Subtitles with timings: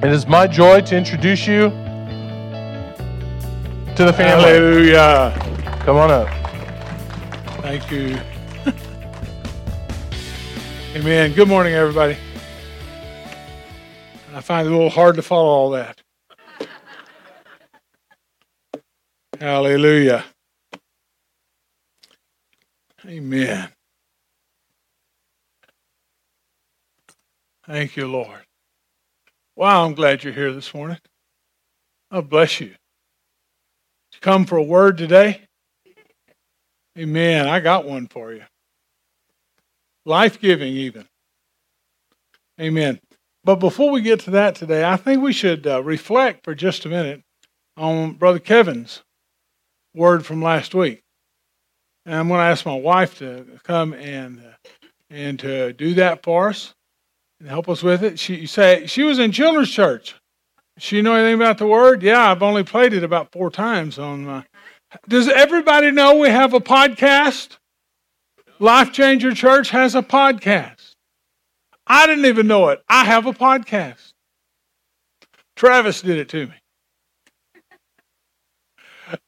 [0.00, 1.70] It is my joy to introduce you
[3.96, 4.44] to the family.
[4.44, 5.34] Hallelujah.
[5.80, 6.28] Come on up.
[7.62, 8.16] Thank you.
[10.94, 11.32] Amen.
[11.32, 12.16] Good morning, everybody.
[14.32, 16.00] I find it a little hard to follow all that.
[19.40, 20.24] Hallelujah.
[23.04, 23.68] Amen.
[27.66, 28.47] Thank you, Lord.
[29.58, 30.98] Wow, I'm glad you're here this morning.
[32.12, 32.68] Oh, bless you.
[32.68, 35.40] you come for a word today?
[36.96, 37.48] Amen.
[37.48, 38.44] I got one for you.
[40.06, 41.08] Life giving, even.
[42.60, 43.00] Amen.
[43.42, 46.84] But before we get to that today, I think we should uh, reflect for just
[46.84, 47.24] a minute
[47.76, 49.02] on Brother Kevin's
[49.92, 51.02] word from last week.
[52.06, 54.68] And I'm going to ask my wife to come and uh,
[55.10, 56.74] and to do that for us
[57.40, 58.18] and help us with it.
[58.18, 60.14] She say she was in children's church.
[60.78, 62.02] She know anything about the word?
[62.02, 64.44] Yeah, I've only played it about four times on my.
[65.08, 67.58] Does everybody know we have a podcast?
[68.58, 70.92] Life Changer Church has a podcast.
[71.86, 72.82] I didn't even know it.
[72.88, 74.12] I have a podcast.
[75.56, 76.54] Travis did it to me.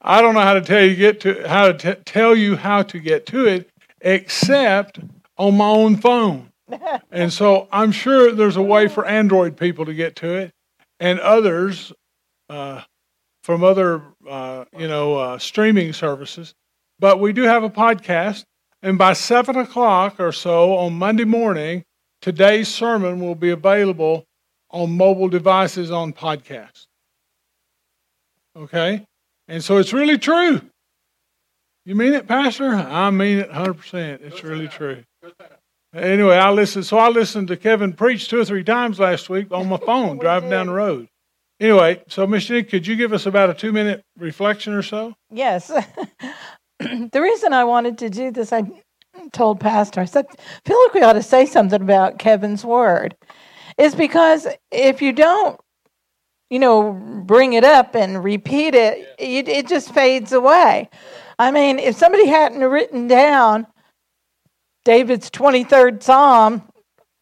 [0.01, 2.83] I don't know how to tell you get to how to t- tell you how
[2.83, 3.71] to get to it
[4.03, 5.01] except
[5.39, 6.50] on my own phone.
[7.11, 10.53] and so I'm sure there's a way for Android people to get to it,
[10.99, 11.93] and others
[12.49, 12.83] uh,
[13.43, 16.55] from other uh, you know uh, streaming services.
[16.99, 18.45] But we do have a podcast,
[18.83, 21.85] and by seven o'clock or so on Monday morning,
[22.21, 24.25] today's sermon will be available
[24.71, 26.87] on mobile devices on podcast.
[28.57, 29.05] Okay,
[29.49, 30.61] and so it's really true.
[31.87, 32.69] You mean it, Pastor?
[32.75, 34.21] I mean it 100%.
[34.23, 35.03] It's really true.
[35.95, 36.87] Anyway, I listened.
[36.87, 40.19] So I listened to Kevin preach two or three times last week on my phone
[40.19, 41.09] driving down the road.
[41.59, 45.15] Anyway, so Miss Nick, could you give us about a two minute reflection or so?
[45.31, 45.69] Yes.
[46.79, 48.62] the reason I wanted to do this, I
[49.33, 53.15] told Pastor, I said, I feel like we ought to say something about Kevin's word,
[53.77, 55.61] is because if you don't,
[56.49, 56.93] you know,
[57.27, 60.89] bring it up and repeat it, it, it just fades away.
[61.39, 63.67] I mean, if somebody hadn't written down
[64.91, 66.65] David's 23rd Psalm,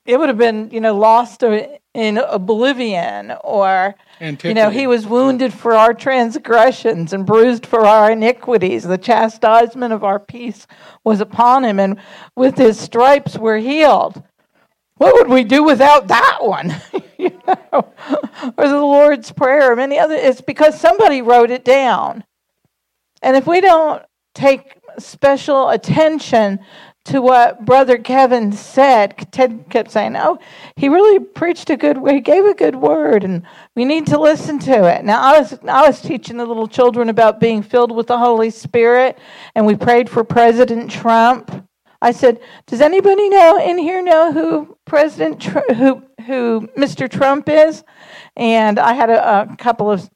[0.07, 4.49] it would have been, you know, lost in oblivion or Antiquity.
[4.49, 8.85] you know he was wounded for our transgressions and bruised for our iniquities.
[8.85, 10.67] The chastisement of our peace
[11.05, 11.99] was upon him and
[12.35, 14.23] with his stripes we're healed.
[14.95, 16.75] What would we do without that one?
[17.19, 17.93] You know
[18.57, 22.23] or the lord's prayer or many other it's because somebody wrote it down.
[23.23, 26.61] And if we don't take special attention
[27.09, 29.17] to what Brother Kevin said.
[29.33, 30.39] Ted kept saying, "Oh,
[30.77, 31.99] he really preached a good.
[32.09, 33.43] He gave a good word, and
[33.75, 37.09] we need to listen to it." Now, I was I was teaching the little children
[37.09, 39.19] about being filled with the Holy Spirit,
[39.55, 41.67] and we prayed for President Trump.
[42.01, 47.11] I said, "Does anybody know in here know who President Tr- who who Mr.
[47.11, 47.85] Trump is?"
[48.37, 50.09] And I had a, a couple of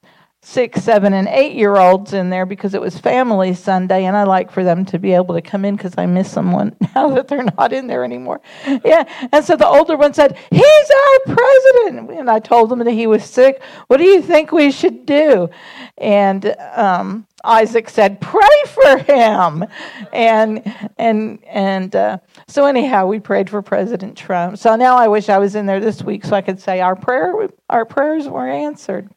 [0.45, 4.25] six, seven, and eight year olds in there because it was Family Sunday, and I
[4.25, 7.29] like for them to be able to come in because I miss someone now that
[7.29, 8.41] they're not in there anymore.
[8.85, 12.91] Yeah, and so the older one said, "He's our president," and I told them that
[12.91, 13.63] he was sick.
[13.87, 15.49] What do you think we should do?
[15.97, 19.65] And um, Isaac said, "Pray for him,"
[20.13, 24.59] and and and uh, so anyhow, we prayed for President Trump.
[24.59, 26.97] So now I wish I was in there this week so I could say our
[26.97, 29.09] prayer, our prayers were answered.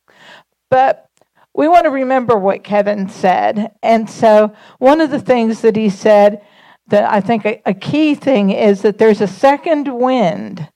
[0.70, 1.10] But
[1.56, 3.72] we want to remember what Kevin said.
[3.82, 6.42] And so, one of the things that he said
[6.88, 10.70] that I think a, a key thing is that there's a second wind.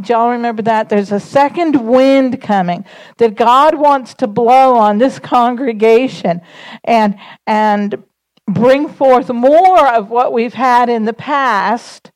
[0.00, 0.88] Do y'all remember that?
[0.88, 2.84] There's a second wind coming
[3.18, 6.40] that God wants to blow on this congregation
[6.84, 8.04] and, and
[8.46, 12.12] bring forth more of what we've had in the past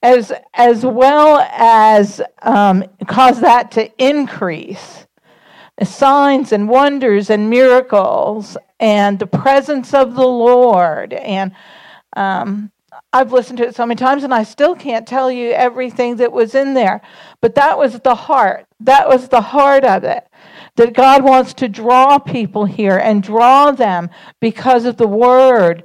[0.00, 5.07] as, as well as um, cause that to increase
[5.84, 11.12] signs and wonders and miracles and the presence of the Lord.
[11.12, 11.52] And
[12.16, 12.70] um,
[13.12, 16.32] I've listened to it so many times and I still can't tell you everything that
[16.32, 17.00] was in there.
[17.40, 18.66] But that was the heart.
[18.80, 20.26] That was the heart of it.
[20.76, 24.10] That God wants to draw people here and draw them
[24.40, 25.84] because of the word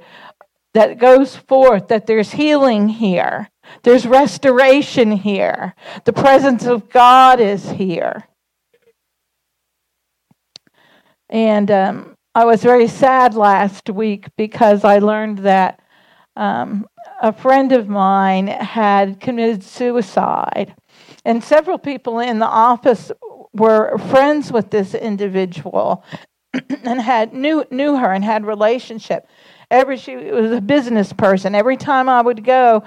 [0.74, 3.48] that goes forth, that there's healing here,
[3.84, 5.74] there's restoration here,
[6.04, 8.28] the presence of God is here.
[11.30, 15.80] And um, I was very sad last week because I learned that
[16.36, 16.86] um,
[17.22, 20.74] a friend of mine had committed suicide.
[21.24, 23.10] And several people in the office
[23.52, 26.04] were friends with this individual
[26.84, 29.26] and had knew knew her and had relationship.
[29.70, 31.54] Every she was a business person.
[31.54, 32.84] Every time I would go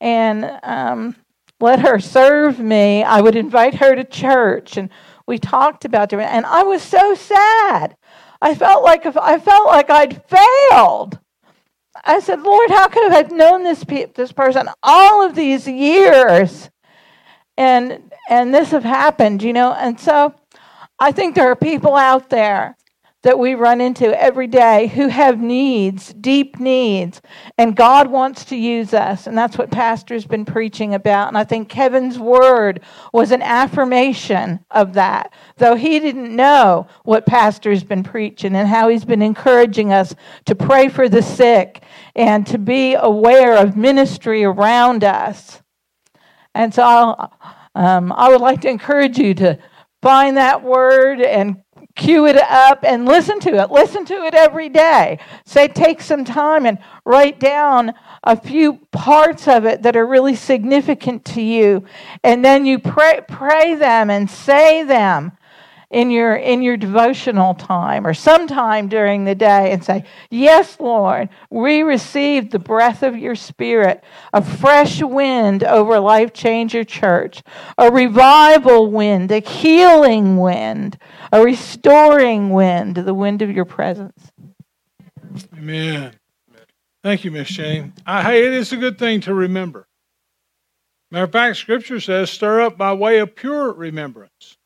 [0.00, 1.16] and um,
[1.60, 4.88] let her serve me, I would invite her to church, and
[5.30, 6.32] we talked about different.
[6.32, 7.96] And I was so sad.
[8.42, 11.20] I felt like I felt like I'd failed.
[12.04, 15.68] I said, Lord, how could I have known this pe- this person all of these
[15.68, 16.68] years,
[17.56, 19.72] and and this have happened, you know?
[19.72, 20.34] And so,
[20.98, 22.76] I think there are people out there
[23.22, 27.20] that we run into every day who have needs, deep needs,
[27.58, 29.26] and God wants to use us.
[29.26, 31.28] And that's what Pastor's been preaching about.
[31.28, 32.80] And I think Kevin's word
[33.12, 38.88] was an affirmation of that, though he didn't know what Pastor's been preaching and how
[38.88, 40.14] he's been encouraging us
[40.46, 41.82] to pray for the sick
[42.16, 45.60] and to be aware of ministry around us.
[46.54, 47.28] And so
[47.74, 49.58] um, I would like to encourage you to
[50.02, 51.62] find that word and
[52.00, 53.70] cue it up and listen to it.
[53.70, 55.18] Listen to it every day.
[55.44, 57.92] Say, take some time and write down
[58.24, 61.84] a few parts of it that are really significant to you.
[62.24, 65.32] And then you pray, pray them and say them
[65.90, 71.28] in your in your devotional time or sometime during the day and say yes lord
[71.50, 77.42] we receive the breath of your spirit a fresh wind over life changer church
[77.76, 80.96] a revival wind a healing wind
[81.32, 84.30] a restoring wind the wind of your presence.
[85.56, 86.12] Amen.
[87.02, 87.92] Thank you miss Shane.
[88.06, 89.86] uh, hey it is a good thing to remember.
[91.10, 94.58] Matter of fact scripture says stir up by way of pure remembrance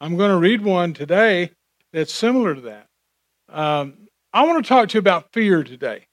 [0.00, 1.52] I'm going to read one today
[1.92, 2.86] that's similar to that.
[3.48, 6.06] Um, I want to talk to you about fear today.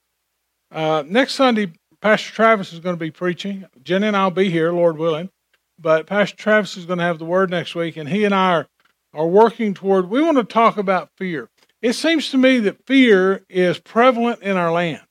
[0.71, 3.65] Uh, next Sunday, Pastor Travis is going to be preaching.
[3.83, 5.29] Jenny and I'll be here, Lord willing.
[5.77, 8.53] But Pastor Travis is going to have the word next week, and he and I
[8.53, 8.67] are,
[9.13, 11.49] are working toward, we want to talk about fear.
[11.81, 15.01] It seems to me that fear is prevalent in our land.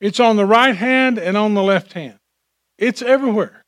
[0.00, 2.20] It's on the right hand and on the left hand.
[2.78, 3.64] It's everywhere.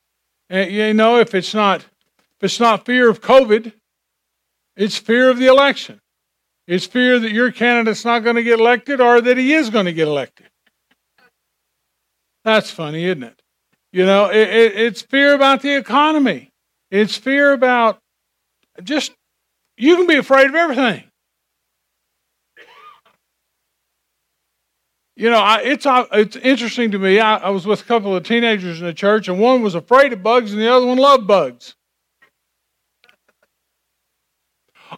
[0.49, 3.73] And, you know, if it's not if it's not fear of COVID,
[4.75, 5.99] it's fear of the election.
[6.67, 9.85] It's fear that your candidate's not going to get elected or that he is going
[9.85, 10.47] to get elected.
[12.43, 13.41] That's funny, isn't it?
[13.91, 16.49] You know, it, it, it's fear about the economy.
[16.89, 17.99] It's fear about
[18.83, 19.11] just,
[19.77, 21.03] you can be afraid of everything.
[25.17, 27.19] You know, I, it's uh, it's interesting to me.
[27.19, 30.13] I, I was with a couple of teenagers in the church, and one was afraid
[30.13, 31.75] of bugs, and the other one loved bugs.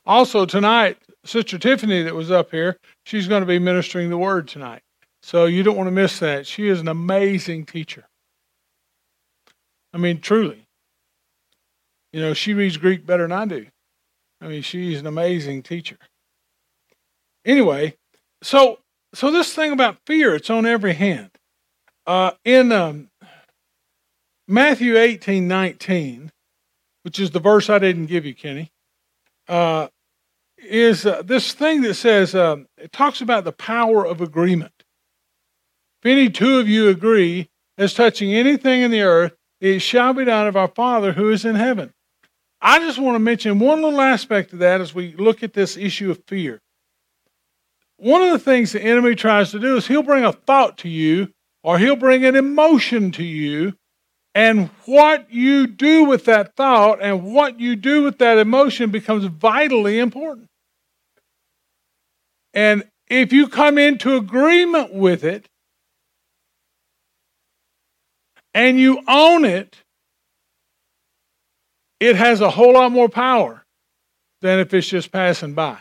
[0.05, 4.47] Also, tonight, Sister Tiffany, that was up here, she's going to be ministering the word
[4.47, 4.81] tonight.
[5.21, 6.45] So you don't want to miss that.
[6.45, 8.05] She is an amazing teacher.
[9.93, 10.65] I mean, truly.
[12.11, 13.67] You know, she reads Greek better than I do.
[14.41, 15.97] I mean, she's an amazing teacher.
[17.45, 17.95] Anyway,
[18.41, 18.79] so
[19.13, 21.31] so this thing about fear, it's on every hand.
[22.05, 23.09] Uh, in um,
[24.47, 26.31] Matthew 18, 19,
[27.03, 28.71] which is the verse I didn't give you, Kenny,
[29.47, 29.87] uh,
[30.57, 34.73] is uh, this thing that says, um, it talks about the power of agreement.
[36.01, 40.25] If any two of you agree as touching anything in the earth, it shall be
[40.25, 41.93] done of our Father who is in heaven.
[42.61, 45.75] I just want to mention one little aspect of that as we look at this
[45.75, 46.61] issue of fear.
[47.97, 50.89] One of the things the enemy tries to do is he'll bring a thought to
[50.89, 53.73] you or he'll bring an emotion to you
[54.35, 59.25] and what you do with that thought and what you do with that emotion becomes
[59.25, 60.49] vitally important.
[62.53, 65.47] And if you come into agreement with it
[68.53, 69.77] and you own it,
[71.99, 73.63] it has a whole lot more power
[74.41, 75.77] than if it's just passing by.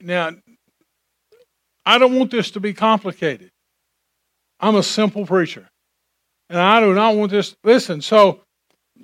[0.00, 0.30] Now,
[1.84, 3.47] I don't want this to be complicated.
[4.60, 5.68] I'm a simple preacher.
[6.50, 7.56] And I do not want this.
[7.62, 8.42] Listen, so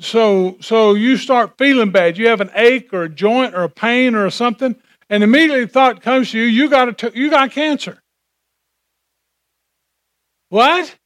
[0.01, 2.19] so so you start feeling bad.
[2.19, 4.75] You have an ache or a joint or a pain or something,
[5.11, 8.03] and immediately thought comes to you, you got a, you got cancer.
[10.49, 10.97] What?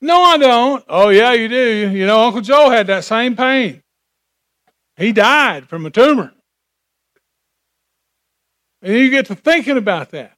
[0.00, 0.84] No, I don't.
[0.88, 1.90] Oh yeah, you do.
[1.90, 3.82] You know, Uncle Joe had that same pain.
[4.96, 6.32] He died from a tumor.
[8.82, 10.32] And you get to thinking about that.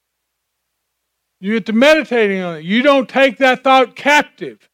[1.42, 2.64] You get to meditating on it.
[2.64, 4.68] You don't take that thought captive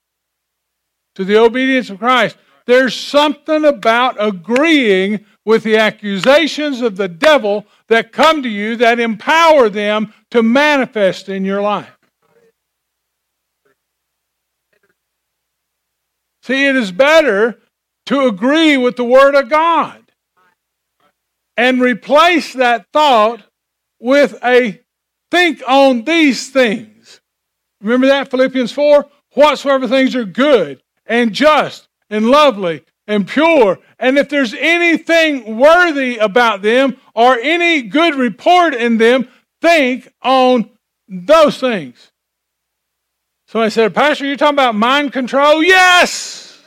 [1.15, 2.37] to the obedience of Christ.
[2.67, 9.01] There's something about agreeing with the accusations of the devil that come to you that
[9.01, 11.97] empower them to manifest in your life.
[16.43, 17.61] See, it is better
[18.07, 20.03] to agree with the Word of God
[21.57, 23.41] and replace that thought
[23.99, 24.83] with a
[25.31, 27.21] think on these things.
[27.81, 29.07] Remember that, Philippians 4?
[29.35, 36.19] Whatsoever things are good and just and lovely and pure, and if there's anything worthy
[36.19, 39.27] about them or any good report in them,
[39.63, 40.71] think on
[41.09, 42.13] those things.
[43.47, 45.63] Somebody said, Pastor, you're talking about mind control?
[45.63, 46.61] Yes!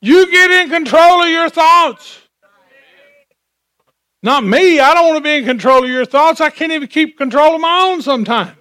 [0.00, 2.27] You get in control of your thoughts.
[4.22, 4.80] Not me.
[4.80, 6.40] I don't want to be in control of your thoughts.
[6.40, 8.56] I can't even keep control of my own sometimes.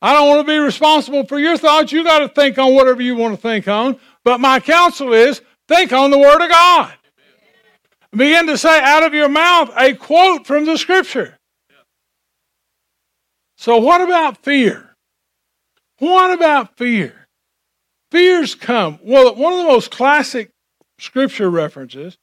[0.00, 1.92] I don't want to be responsible for your thoughts.
[1.92, 3.98] You got to think on whatever you want to think on.
[4.24, 6.92] But my counsel is think on the Word of God.
[8.12, 11.36] Begin to say out of your mouth a quote from the Scripture.
[13.58, 14.94] So, what about fear?
[15.98, 17.26] What about fear?
[18.10, 18.98] Fears come.
[19.02, 20.50] Well, one of the most classic
[20.98, 22.16] Scripture references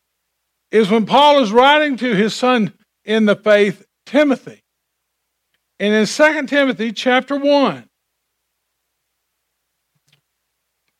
[0.75, 2.73] is when Paul is writing to his son
[3.05, 4.61] in the faith, Timothy.
[5.79, 7.87] And in 2 Timothy chapter 1,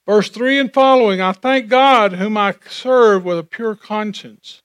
[0.06, 4.62] verse 3 and following, I thank God whom I serve with a pure conscience.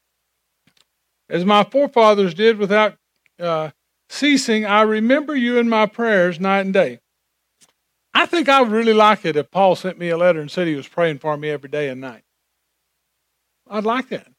[1.28, 2.96] As my forefathers did without
[3.40, 3.70] uh,
[4.08, 7.00] ceasing, I remember you in my prayers night and day.
[8.14, 10.68] I think I would really like it if Paul sent me a letter and said
[10.68, 12.22] he was praying for me every day and night.
[13.68, 14.29] I'd like that.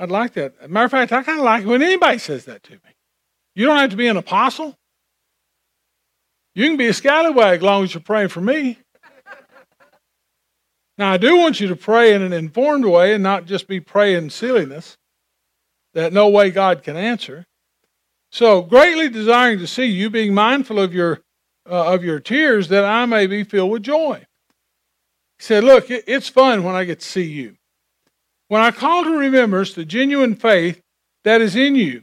[0.00, 0.70] I'd like that.
[0.70, 2.78] Matter of fact, I kind of like it when anybody says that to me.
[3.54, 4.74] You don't have to be an apostle.
[6.54, 8.78] You can be a scallywag as long as you're praying for me.
[10.96, 13.78] Now, I do want you to pray in an informed way and not just be
[13.78, 14.96] praying silliness
[15.92, 17.46] that no way God can answer.
[18.32, 21.20] So, greatly desiring to see you, being mindful of your
[21.68, 24.26] uh, of your tears, that I may be filled with joy.
[25.38, 27.56] He said, "Look, it's fun when I get to see you.
[28.50, 30.82] When I call to remembrance the genuine faith
[31.22, 32.02] that is in you,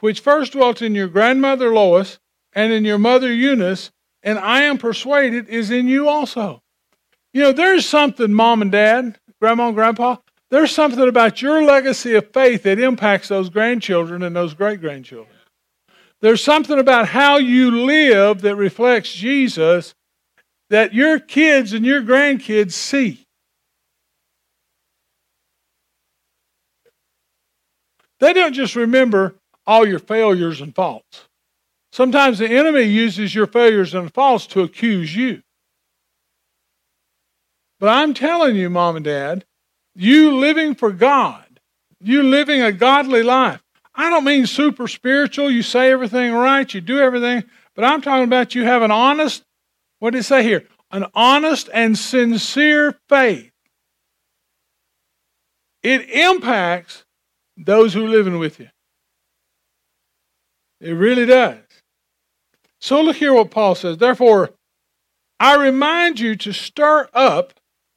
[0.00, 2.18] which first dwelt in your grandmother Lois
[2.52, 3.92] and in your mother Eunice,
[4.24, 6.64] and I am persuaded is in you also.
[7.32, 10.16] You know, there's something, mom and dad, grandma and grandpa,
[10.50, 15.36] there's something about your legacy of faith that impacts those grandchildren and those great grandchildren.
[16.20, 19.94] There's something about how you live that reflects Jesus
[20.70, 23.27] that your kids and your grandkids see.
[28.20, 31.28] They don't just remember all your failures and faults.
[31.92, 35.42] Sometimes the enemy uses your failures and faults to accuse you.
[37.80, 39.44] But I'm telling you, mom and dad,
[39.94, 41.60] you living for God,
[42.00, 43.62] you living a godly life.
[43.94, 47.44] I don't mean super spiritual, you say everything right, you do everything,
[47.74, 49.42] but I'm talking about you have an honest,
[49.98, 50.66] what did it say here?
[50.90, 53.50] An honest and sincere faith.
[55.82, 57.04] It impacts
[57.58, 58.68] those who are living with you.
[60.80, 61.58] It really does.
[62.80, 63.98] So look here what Paul says.
[63.98, 64.50] Therefore,
[65.40, 67.54] I remind you to stir up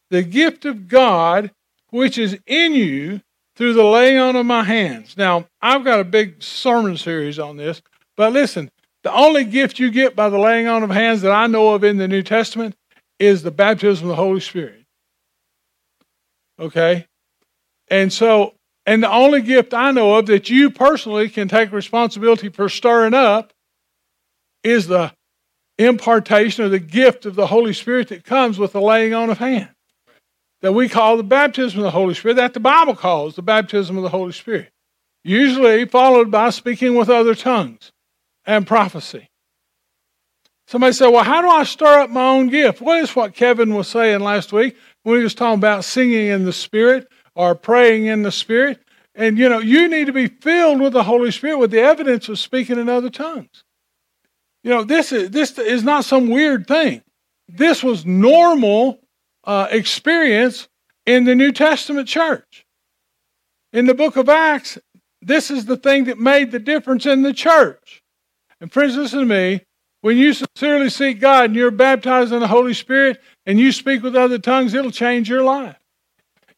[0.10, 1.52] the gift of God
[1.92, 3.22] which is in you
[3.56, 5.16] through the laying on of my hands.
[5.18, 7.82] Now, I've got a big sermon series on this,
[8.18, 8.72] but listen,
[9.04, 11.84] the only gift you get by the laying on of hands that I know of
[11.84, 12.76] in the New Testament
[13.20, 14.86] is the baptism of the Holy Spirit.
[16.60, 17.08] Okay?
[17.90, 18.54] And so
[18.92, 23.14] and the only gift I know of that you personally can take responsibility for stirring
[23.14, 23.54] up
[24.66, 25.14] is the
[25.78, 29.38] impartation or the gift of the Holy Spirit that comes with the laying on of
[29.38, 29.70] hands.
[30.60, 33.96] That we call the baptism of the Holy Spirit, that the Bible calls the baptism
[33.96, 34.74] of the Holy Spirit.
[35.24, 37.94] Usually followed by speaking with other tongues
[38.46, 39.30] and prophecy.
[40.68, 42.82] Somebody said, Well, how do I stir up my own gift?
[42.82, 46.44] What is what Kevin was saying last week when he was talking about singing in
[46.44, 47.08] the Spirit?
[47.36, 48.80] Or praying in the Spirit.
[49.16, 52.30] And you know, you need to be filled with the Holy Spirit with the evidence
[52.30, 53.64] of speaking in other tongues.
[54.64, 57.02] You know, this is this is not some weird thing.
[57.48, 59.00] This was normal
[59.44, 60.68] uh, experience
[61.06, 62.66] in the New Testament church.
[63.74, 64.78] In the book of Acts,
[65.22, 68.02] this is the thing that made the difference in the church.
[68.60, 69.62] And friends, listen to me.
[70.02, 74.02] When you sincerely seek God and you're baptized in the Holy Spirit and you speak
[74.02, 75.78] with other tongues, it'll change your life.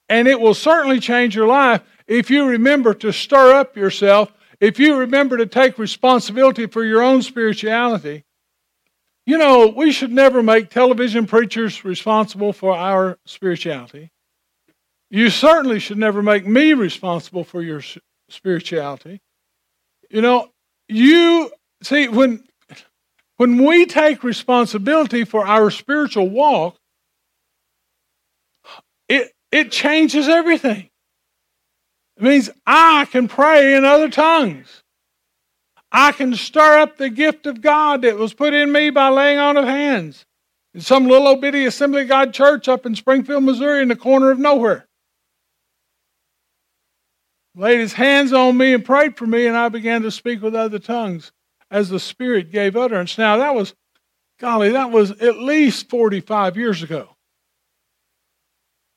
[0.10, 4.80] And it will certainly change your life if you remember to stir up yourself, if
[4.80, 8.24] you remember to take responsibility for your own spirituality.
[9.26, 14.12] You know, we should never make television preachers responsible for our spirituality.
[15.10, 17.82] You certainly should never make me responsible for your
[18.30, 19.22] spirituality.
[20.10, 20.50] You know,
[20.90, 22.44] you see when
[23.38, 26.78] when we take responsibility for our spiritual walk,
[29.54, 30.90] it changes everything.
[32.18, 34.82] It means I can pray in other tongues.
[35.92, 39.38] I can stir up the gift of God that was put in me by laying
[39.38, 40.26] on of hands
[40.74, 43.96] in some little old bitty Assembly of God church up in Springfield, Missouri, in the
[43.96, 44.88] corner of nowhere.
[47.56, 50.56] Laid his hands on me and prayed for me, and I began to speak with
[50.56, 51.32] other tongues
[51.70, 53.20] as the Spirit gave utterance.
[53.20, 53.76] Now, that was,
[54.40, 57.13] golly, that was at least 45 years ago.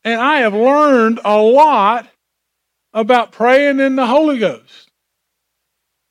[0.06, 2.06] And I have learned a lot
[2.92, 4.88] about praying in the Holy Ghost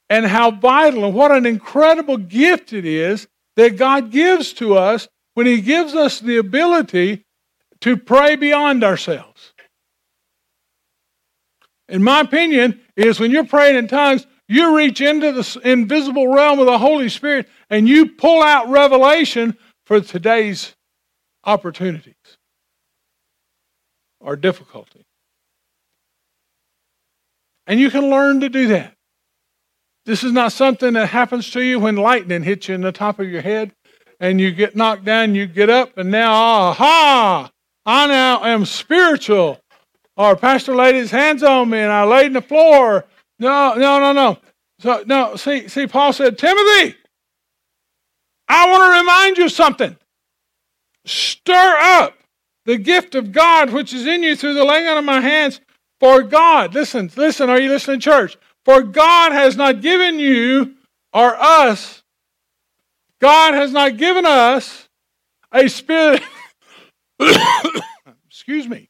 [0.10, 3.26] and how vital and what an incredible gift it is
[3.56, 7.24] that God gives to us when He gives us the ability
[7.80, 9.54] to pray beyond ourselves.
[11.88, 16.60] In my opinion, is when you're praying in tongues, you reach into the invisible realm
[16.60, 20.76] of the Holy Spirit and you pull out revelation for today's
[21.46, 22.15] opportunities
[24.26, 25.06] or difficulty.
[27.68, 28.94] And you can learn to do that.
[30.06, 33.20] This is not something that happens to you when lightning hits you in the top
[33.20, 33.72] of your head
[34.20, 37.52] and you get knocked down, you get up, and now, aha,
[37.86, 39.60] I now am spiritual.
[40.18, 43.06] Or pastor laid his hands on me and I laid in the floor.
[43.40, 44.38] No, no, no, no.
[44.80, 46.96] So no, see, see, Paul said, Timothy,
[48.48, 49.96] I want to remind you something.
[51.06, 52.18] Stir up
[52.66, 55.62] the gift of God which is in you through the laying on of my hands.
[56.00, 58.38] For God, listen, listen, are you listening, church?
[58.66, 60.76] For God has not given you
[61.14, 62.04] or us,
[63.22, 64.90] God has not given us
[65.52, 66.22] a spirit.
[68.28, 68.90] excuse me.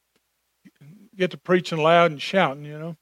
[1.16, 2.96] Get to preaching loud and shouting, you know.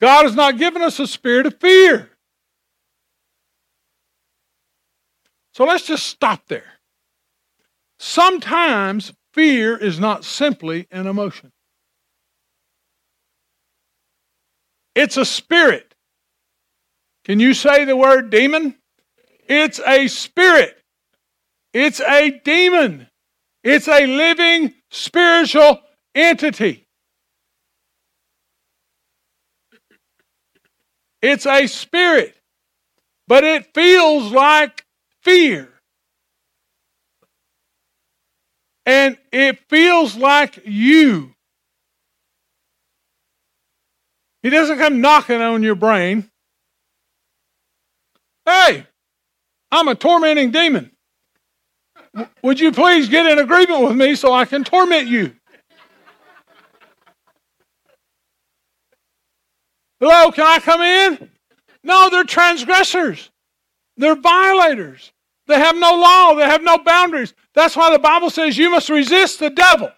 [0.00, 2.10] God has not given us a spirit of fear.
[5.52, 6.78] So let's just stop there.
[7.98, 11.52] Sometimes fear is not simply an emotion.
[14.94, 15.94] It's a spirit.
[17.24, 18.76] Can you say the word demon?
[19.48, 20.76] It's a spirit.
[21.72, 23.08] It's a demon.
[23.62, 25.80] It's a living spiritual
[26.14, 26.86] entity.
[31.20, 32.36] It's a spirit,
[33.26, 34.84] but it feels like
[35.22, 35.77] fear.
[38.88, 41.34] And it feels like you.
[44.42, 46.30] He doesn't come knocking on your brain.
[48.46, 48.86] Hey,
[49.70, 50.90] I'm a tormenting demon.
[52.42, 55.36] would you please get in agreement with me so I can torment you?
[60.00, 61.30] Hello, can I come in?
[61.84, 63.28] No, they're transgressors.
[63.98, 65.12] They're violators.
[65.48, 66.34] They have no law.
[66.34, 67.34] They have no boundaries.
[67.54, 69.90] That's why the Bible says you must resist the devil.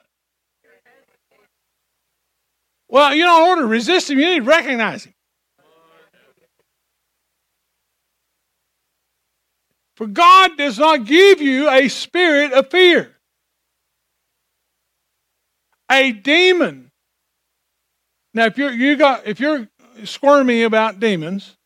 [2.89, 5.15] Well, you don't want to resist him, you need to recognize him.
[9.97, 13.17] For God does not give you a spirit of fear.
[15.91, 16.91] A demon.
[18.33, 19.69] Now, if you're you got if you're
[20.05, 21.57] squirmy about demons,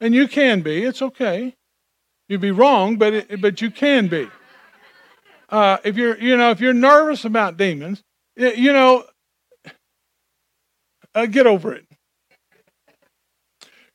[0.00, 1.56] and you can be, it's okay.
[2.30, 4.28] You'd be wrong, but it, but you can be.
[5.48, 8.04] Uh, if you're you know if you're nervous about demons,
[8.36, 9.02] you know
[11.12, 11.86] uh, get over it.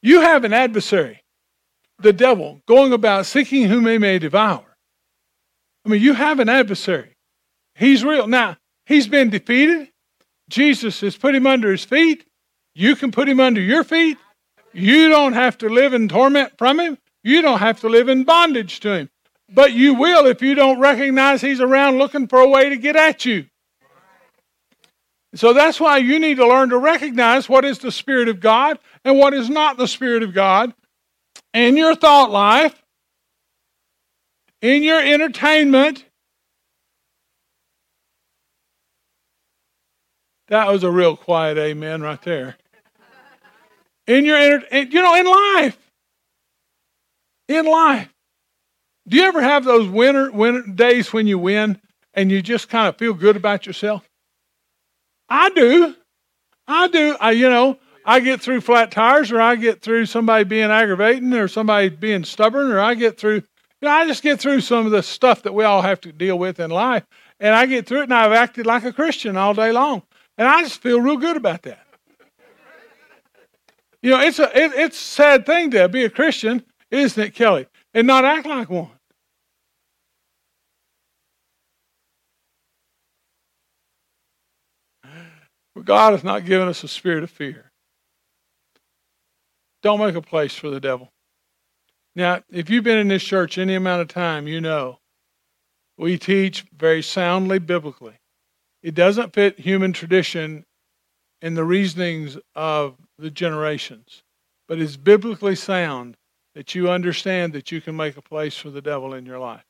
[0.02, 1.24] You have an adversary,
[2.00, 4.66] the devil, going about seeking whom he may devour.
[5.86, 7.14] I mean, you have an adversary.
[7.76, 8.28] He's real.
[8.28, 9.92] Now, he's been defeated.
[10.50, 12.26] Jesus has put him under his feet.
[12.74, 14.18] You can put him under your feet.
[14.74, 16.98] You don't have to live in torment from him.
[17.26, 19.10] You don't have to live in bondage to him.
[19.52, 22.96] But you will if you don't recognize he's around looking for a way to get
[22.96, 23.48] at you.
[25.34, 28.78] So that's why you need to learn to recognize what is the Spirit of God
[29.04, 30.76] and what is not the Spirit of God
[31.52, 32.80] in your thought life,
[34.62, 36.06] in your entertainment.
[40.50, 42.56] That was a real quiet amen right there.
[44.06, 45.85] In your, you know, in life.
[47.48, 48.10] In life.
[49.08, 51.80] Do you ever have those winter, winter days when you win
[52.14, 54.08] and you just kind of feel good about yourself?
[55.30, 55.96] I do.
[56.68, 57.16] I do.
[57.20, 61.34] I, you know, I get through flat tires, or I get through somebody being aggravating,
[61.34, 63.36] or somebody being stubborn, or I get through.
[63.82, 66.12] You know, I just get through some of the stuff that we all have to
[66.12, 67.04] deal with in life,
[67.40, 70.04] and I get through it, and I've acted like a Christian all day long,
[70.38, 71.86] and I just feel real good about that.
[74.02, 76.64] You know, it's a it, it's a sad thing to be a Christian,
[76.96, 78.90] isn't it, Kelly, and not act like one.
[85.74, 87.72] For God has not given us a spirit of fear.
[89.84, 91.12] Don't make a place for the devil.
[92.16, 95.00] Now, if you've been in this church any amount of time, you know
[95.98, 98.16] we teach very soundly biblically.
[98.82, 100.66] It doesn't fit human tradition
[101.42, 104.24] and the reasonings of the generations,
[104.68, 106.16] but it's biblically sound
[106.56, 109.66] that you understand that you can make a place for the devil in your life.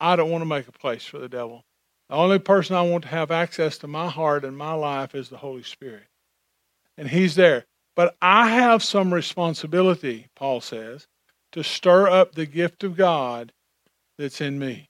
[0.00, 1.64] I don't want to make a place for the devil.
[2.08, 5.28] The only person I want to have access to my heart and my life is
[5.28, 6.06] the Holy Spirit.
[6.96, 7.66] And He's there.
[7.94, 11.06] But I have some responsibility, Paul says,
[11.52, 13.52] to stir up the gift of God
[14.16, 14.88] that's in me.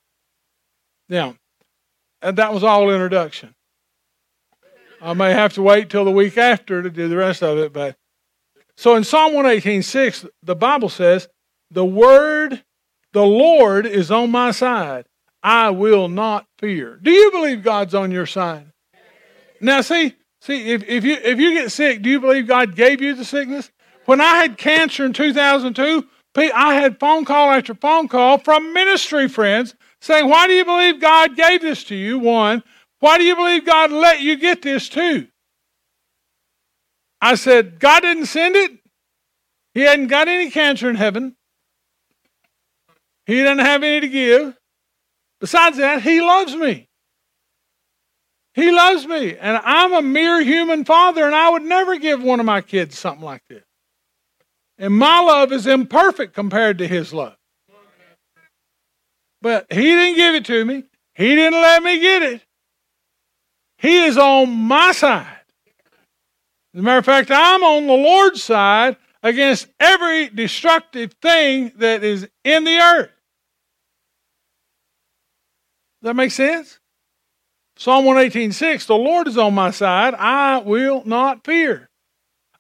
[1.09, 1.37] Now,
[2.23, 3.55] and that was all introduction.
[5.01, 7.73] I may have to wait till the week after to do the rest of it,
[7.73, 7.97] but
[8.79, 11.29] so in Psalm 118:6, the Bible says,
[11.69, 12.63] "The word,
[13.13, 15.07] the Lord is on my side.
[15.43, 18.67] I will not fear." Do you believe God's on your side?
[19.61, 23.03] Now see, see if, if you if you get sick, do you believe God gave
[23.03, 23.73] you the sickness?
[24.05, 29.29] When I had cancer in 2002, I had phone call after phone call from ministry
[29.29, 32.21] friends saying, Why do you believe God gave this to you?
[32.21, 32.63] One,
[33.01, 35.27] why do you believe God let you get this too?
[37.21, 38.79] I said, God didn't send it.
[39.75, 41.37] He hadn't got any cancer in heaven.
[43.27, 44.57] He doesn't have any to give.
[45.41, 46.89] Besides that, He loves me.
[48.55, 49.37] He loves me.
[49.37, 52.99] And I'm a mere human father, and I would never give one of my kids
[52.99, 53.63] something like this.
[54.79, 57.37] And my love is imperfect compared to His love.
[59.43, 62.43] But He didn't give it to me, He didn't let me get it.
[63.79, 65.38] He is on my side.
[66.75, 72.05] As a matter of fact, I'm on the Lord's side against every destructive thing that
[72.05, 73.11] is in the earth.
[76.01, 76.79] Does that make sense?
[77.77, 80.15] Psalm 118.6, the Lord is on my side.
[80.15, 81.89] I will not fear.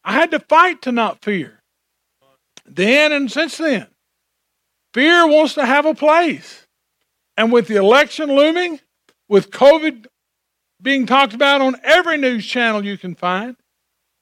[0.05, 1.61] I had to fight to not fear.
[2.65, 3.89] Then and since then,
[4.95, 6.67] fear wants to have a place.
[7.37, 8.81] And with the election looming,
[9.29, 10.07] with COVID
[10.81, 13.57] being talked about on every news channel you can find,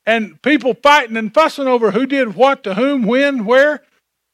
[0.07, 3.83] and people fighting and fussing over who did what to whom, when, where,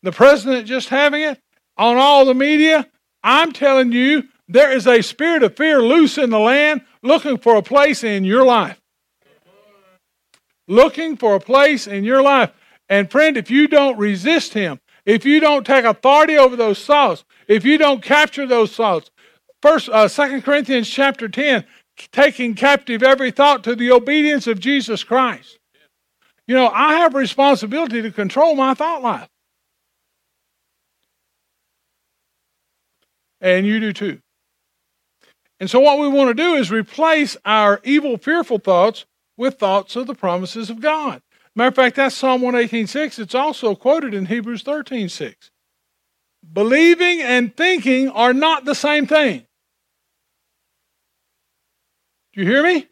[0.02, 1.40] the president just having it
[1.78, 2.88] on all the media.
[3.24, 7.56] I'm telling you, there is a spirit of fear loose in the land looking for
[7.56, 8.80] a place in your life.
[10.68, 12.50] Looking for a place in your life.
[12.88, 17.24] And friend, if you don't resist him, if you don't take authority over those thoughts,
[17.48, 19.10] if you don't capture those thoughts,
[19.60, 21.64] first uh, 2 Corinthians chapter 10,
[22.12, 25.58] taking captive every thought to the obedience of Jesus Christ.
[26.46, 29.28] You know, I have a responsibility to control my thought life.
[33.40, 34.20] And you do too.
[35.60, 39.96] And so, what we want to do is replace our evil, fearful thoughts with thoughts
[39.96, 41.22] of the promises of God.
[41.54, 43.18] Matter of fact, that's Psalm 118.6.
[43.18, 45.50] It's also quoted in Hebrews 13.6.
[46.52, 49.46] Believing and thinking are not the same thing.
[52.32, 52.88] Do you hear me?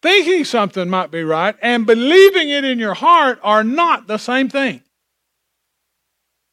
[0.00, 4.48] Thinking something might be right and believing it in your heart are not the same
[4.48, 4.82] thing.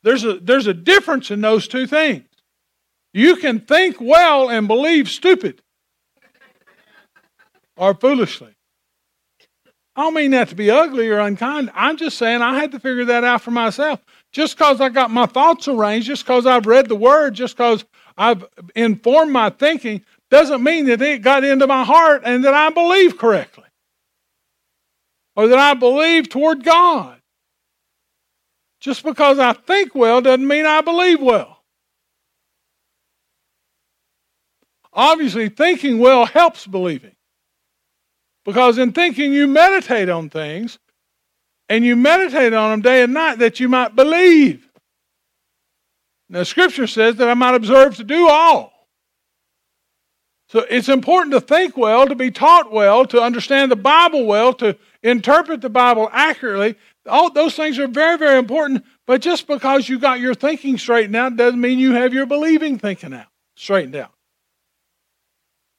[0.04, 2.26] There's a, there's a difference in those two things.
[3.14, 5.62] You can think well and believe stupid
[7.78, 8.56] or foolishly.
[9.96, 11.72] I don't mean that to be ugly or unkind.
[11.74, 14.02] I'm just saying I had to figure that out for myself.
[14.34, 17.86] Just because I got my thoughts arranged, just because I've read the Word, just because
[18.18, 18.44] I've
[18.76, 20.04] informed my thinking,
[20.36, 23.64] doesn't mean that it got into my heart and that I believe correctly
[25.34, 27.22] or that I believe toward God.
[28.82, 31.64] Just because I think well doesn't mean I believe well.
[34.92, 37.16] Obviously, thinking well helps believing.
[38.44, 40.80] Because in thinking, you meditate on things,
[41.70, 44.70] and you meditate on them day and night that you might believe.
[46.28, 48.75] Now, Scripture says that I might observe to do all.
[50.48, 54.54] So it's important to think well, to be taught well, to understand the Bible well,
[54.56, 56.76] to interpret the Bible accurately.
[57.08, 58.86] All those things are very, very important.
[59.08, 62.78] But just because you got your thinking straightened out doesn't mean you have your believing
[62.78, 64.12] thinking out straightened out.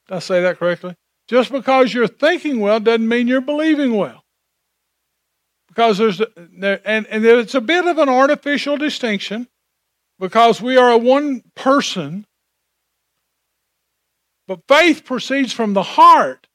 [0.08, 0.96] Did I say that correctly?
[1.28, 4.24] Just because you're thinking well doesn't mean you're believing well.
[5.68, 9.48] Because there's and, and it's a bit of an artificial distinction
[10.18, 12.26] because we are a one person
[14.46, 16.46] but faith proceeds from the heart,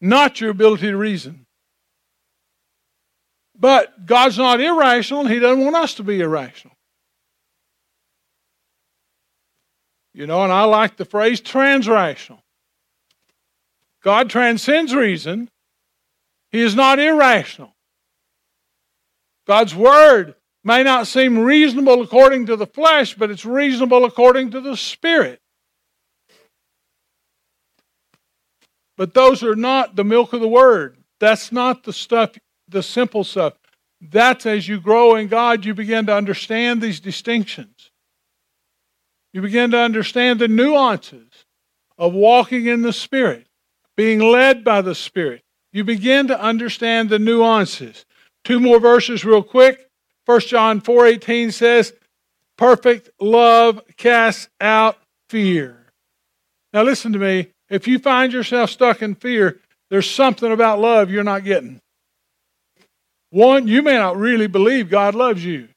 [0.00, 1.46] not your ability to reason.
[3.58, 6.74] But God's not irrational, and He doesn't want us to be irrational.
[10.14, 12.40] You know, and I like the phrase transrational.
[14.02, 15.48] God transcends reason.
[16.50, 17.74] He is not irrational.
[19.46, 24.60] God's word may not seem reasonable according to the flesh, but it's reasonable according to
[24.60, 25.41] the spirit.
[29.02, 30.96] But those are not the milk of the word.
[31.18, 32.38] That's not the stuff,
[32.68, 33.54] the simple stuff.
[34.00, 37.90] That's as you grow in God, you begin to understand these distinctions.
[39.32, 41.46] You begin to understand the nuances
[41.98, 43.48] of walking in the Spirit,
[43.96, 45.42] being led by the Spirit.
[45.72, 48.06] You begin to understand the nuances.
[48.44, 49.90] Two more verses real quick.
[50.26, 51.92] 1 John 4:18 says,
[52.56, 54.96] "Perfect love casts out
[55.28, 55.92] fear."
[56.72, 57.48] Now listen to me.
[57.72, 59.58] If you find yourself stuck in fear,
[59.88, 61.80] there's something about love you're not getting.
[63.30, 65.68] One, you may not really believe God loves you.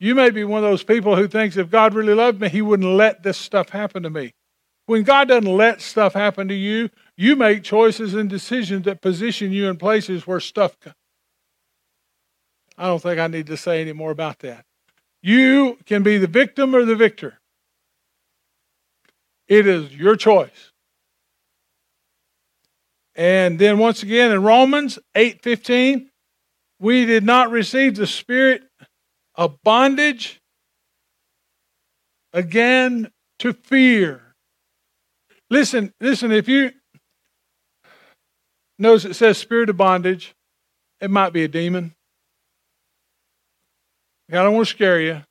[0.00, 2.62] You may be one of those people who thinks if God really loved me, he
[2.62, 4.32] wouldn't let this stuff happen to me.
[4.86, 9.52] When God doesn't let stuff happen to you, you make choices and decisions that position
[9.52, 10.74] you in places where stuff.
[12.78, 14.64] I don't think I need to say any more about that.
[15.22, 17.40] You can be the victim or the victor.
[19.48, 20.72] It is your choice.
[23.16, 26.10] And then once again in Romans 8:15,
[26.78, 28.62] we did not receive the spirit
[29.34, 30.38] of bondage
[32.34, 34.34] again to fear.
[35.48, 36.72] Listen, listen, if you
[38.78, 40.34] notice it says spirit of bondage,
[41.00, 41.94] it might be a demon.
[44.28, 45.22] I don't want to scare you.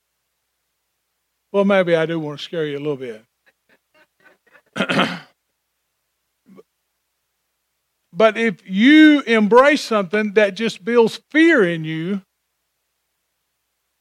[1.52, 3.24] Well, maybe I do want to scare you a little bit.
[8.16, 12.22] but if you embrace something that just builds fear in you,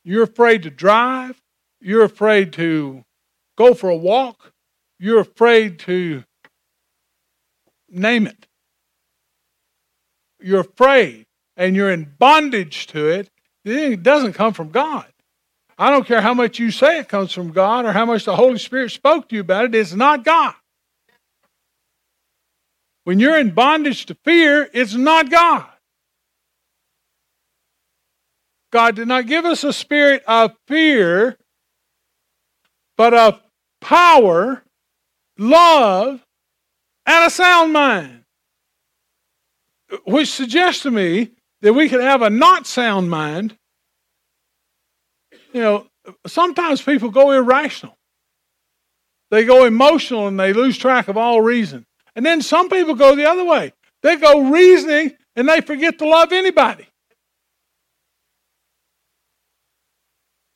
[0.04, 1.40] you're afraid to drive.
[1.80, 3.04] You're afraid to
[3.56, 4.52] go for a walk.
[5.00, 6.24] You're afraid to
[7.90, 8.46] name it.
[10.40, 13.30] You're afraid and you're in bondage to it.
[13.64, 15.06] It doesn't come from God.
[15.76, 18.36] I don't care how much you say it comes from God or how much the
[18.36, 20.54] Holy Spirit spoke to you about it, it's not God.
[23.04, 25.66] When you're in bondage to fear, it's not God.
[28.72, 31.38] God did not give us a spirit of fear,
[32.96, 33.40] but of
[33.80, 34.64] power,
[35.38, 36.24] love,
[37.06, 38.24] and a sound mind.
[40.06, 43.56] Which suggests to me that we could have a not sound mind.
[45.52, 45.86] You know,
[46.26, 47.96] sometimes people go irrational.
[49.30, 51.86] They go emotional and they lose track of all reason.
[52.16, 53.72] And then some people go the other way.
[54.02, 56.86] They go reasoning and they forget to love anybody.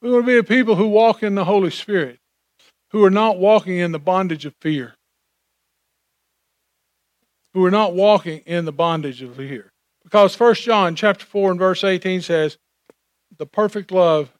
[0.01, 2.21] We want to be a people who walk in the Holy Spirit,
[2.91, 4.95] who are not walking in the bondage of fear,
[7.53, 9.73] who are not walking in the bondage of fear.
[10.05, 12.59] Because 1 John chapter 4 and verse 18 says,
[13.37, 14.33] the perfect love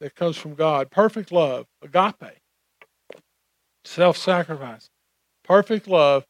[0.00, 2.38] that comes from God, perfect love, agape,
[3.84, 4.88] self sacrifice,
[5.44, 6.24] perfect love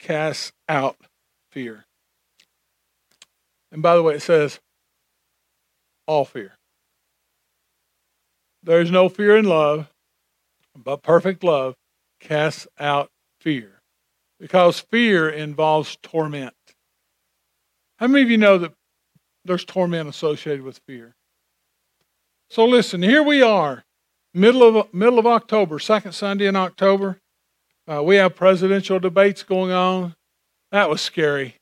[0.00, 0.96] casts out
[1.52, 1.84] fear.
[3.70, 4.58] And by the way, it says
[6.06, 6.56] all fear.
[8.62, 9.88] There is no fear in love,
[10.76, 11.74] but perfect love
[12.18, 13.10] casts out
[13.40, 13.80] fear.
[14.40, 16.54] Because fear involves torment.
[17.98, 18.72] How many of you know that
[19.44, 21.14] there's torment associated with fear?
[22.48, 23.84] So listen, here we are,
[24.34, 27.18] middle of middle of October, second Sunday in October.
[27.90, 30.14] Uh, we have presidential debates going on.
[30.70, 31.56] That was scary.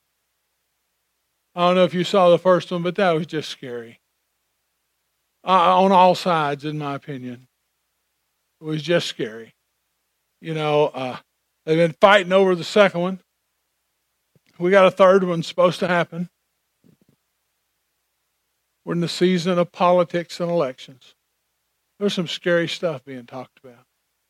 [1.55, 3.99] I don't know if you saw the first one, but that was just scary
[5.43, 7.47] uh, on all sides, in my opinion.
[8.61, 9.55] It was just scary.
[10.43, 11.17] You know, uh,
[11.65, 13.21] they've been fighting over the second one.
[14.59, 16.29] We got a third one supposed to happen.
[18.85, 21.15] We're in the season of politics and elections.
[21.99, 23.88] There's some scary stuff being talked about.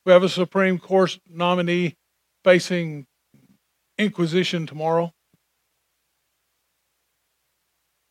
[0.09, 1.95] We have a Supreme Court nominee
[2.43, 3.07] facing
[3.99, 5.13] inquisition tomorrow.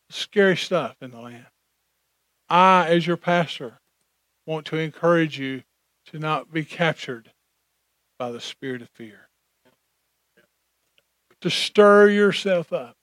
[0.08, 1.46] Scary stuff in the land.
[2.48, 3.80] I, as your pastor,
[4.46, 5.64] want to encourage you
[6.12, 7.32] to not be captured
[8.16, 9.28] by the spirit of fear.
[11.40, 12.96] To stir yourself up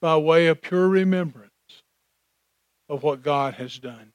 [0.00, 1.52] by way of pure remembrance
[2.88, 4.12] of what God has done.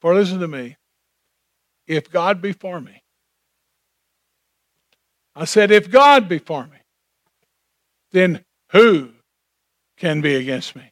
[0.00, 0.76] For listen to me.
[1.86, 3.02] If God be for me,
[5.34, 6.78] I said, if God be for me,
[8.12, 9.10] then who
[9.96, 10.82] can be against me?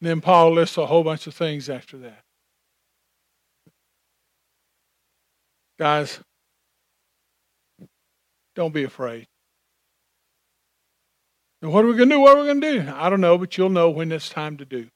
[0.00, 2.22] And then Paul lists a whole bunch of things after that.
[5.78, 6.20] Guys,
[8.56, 9.26] Don't be afraid.
[11.60, 12.20] What are we going to do?
[12.20, 12.90] What are we going to do?
[12.90, 14.88] I don't know, but you'll know when it's time to do.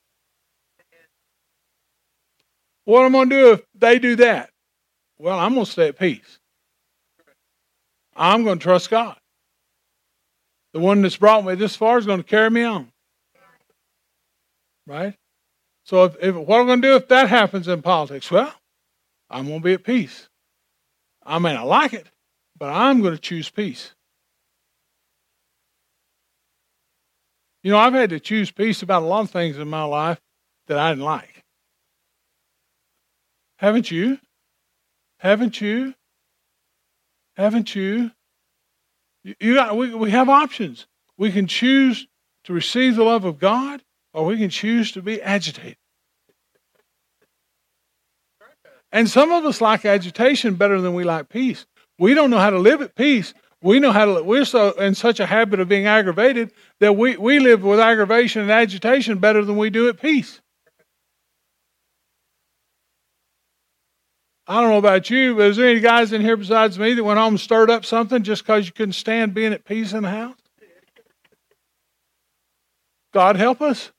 [2.90, 4.50] What am I going to do if they do that?
[5.16, 6.40] Well, I'm going to stay at peace.
[8.16, 9.16] I'm going to trust God.
[10.72, 12.90] The one that's brought me this far is going to carry me on.
[14.88, 15.14] Right?
[15.84, 18.28] So, if, if what am I going to do if that happens in politics?
[18.28, 18.52] Well,
[19.30, 20.28] I'm going to be at peace.
[21.24, 22.08] I mean, I like it,
[22.58, 23.94] but I'm going to choose peace.
[27.62, 30.20] You know, I've had to choose peace about a lot of things in my life
[30.66, 31.39] that I didn't like.
[33.60, 34.18] Haven't you?
[35.18, 35.94] Haven't you?
[37.36, 38.10] Haven't you?
[39.22, 40.86] You got we, we have options.
[41.18, 42.06] We can choose
[42.44, 43.82] to receive the love of God
[44.14, 45.76] or we can choose to be agitated.
[48.92, 51.66] And some of us like agitation better than we like peace.
[51.98, 53.34] We don't know how to live at peace.
[53.60, 57.18] We know how to we're so in such a habit of being aggravated that we,
[57.18, 60.40] we live with aggravation and agitation better than we do at peace.
[64.50, 67.04] I don't know about you, but is there any guys in here besides me that
[67.04, 70.02] went home and stirred up something just because you couldn't stand being at peace in
[70.02, 70.34] the house?
[73.14, 73.92] God help us.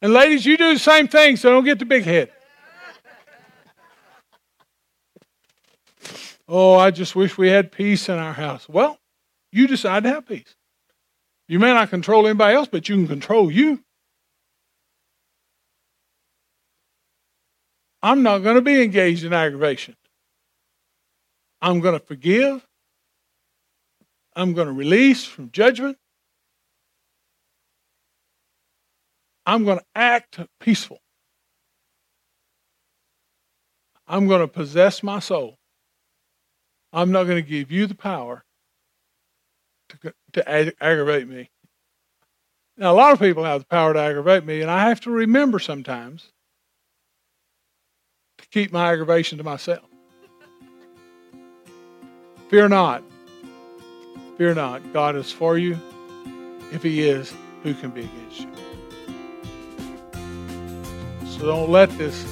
[0.00, 2.30] And ladies, you do the same thing, so don't get the big head.
[6.46, 8.68] Oh, I just wish we had peace in our house.
[8.68, 8.96] Well,
[9.50, 10.54] you decide to have peace.
[11.48, 13.82] You may not control anybody else, but you can control you.
[18.02, 19.96] I'm not going to be engaged in aggravation.
[21.60, 22.64] I'm going to forgive.
[24.36, 25.98] I'm going to release from judgment.
[29.44, 31.00] I'm going to act peaceful.
[34.06, 35.56] I'm going to possess my soul.
[36.92, 38.44] I'm not going to give you the power
[39.88, 41.50] to, to ag- aggravate me.
[42.76, 45.10] Now, a lot of people have the power to aggravate me, and I have to
[45.10, 46.32] remember sometimes
[48.50, 49.84] keep my aggravation to myself.
[52.48, 53.02] Fear not.
[54.38, 54.92] Fear not.
[54.92, 55.78] God is for you.
[56.72, 58.48] If He is, who can be against you?
[61.26, 62.24] So don't let this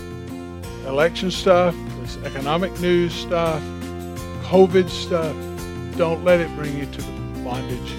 [0.87, 3.63] election stuff, this economic news stuff,
[4.45, 5.37] COVID stuff,
[5.97, 7.03] don't let it bring you to
[7.45, 7.93] bondage.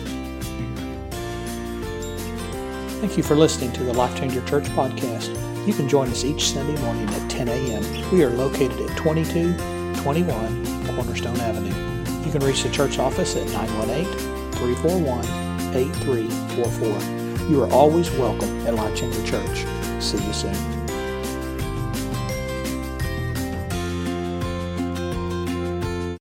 [3.00, 5.47] Thank you for listening to the Life Changer Church podcast.
[5.68, 8.14] You can join us each Sunday morning at 10 a.m.
[8.14, 11.76] We are located at 2221 Cornerstone Avenue.
[12.26, 14.06] You can reach the church office at 918
[14.54, 15.26] 341
[15.76, 17.50] 8344.
[17.50, 19.66] You are always welcome at Life Changer Church.
[20.02, 20.77] See you soon.